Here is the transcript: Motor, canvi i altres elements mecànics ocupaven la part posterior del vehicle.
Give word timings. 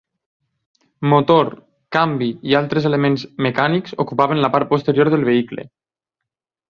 Motor, 1.11 1.51
canvi 1.97 2.29
i 2.53 2.57
altres 2.61 2.87
elements 2.91 3.27
mecànics 3.49 3.95
ocupaven 4.05 4.43
la 4.47 4.51
part 4.57 4.71
posterior 4.73 5.13
del 5.17 5.29
vehicle. 5.29 5.67